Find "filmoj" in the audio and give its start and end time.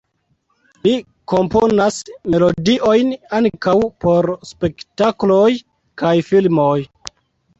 6.31-6.75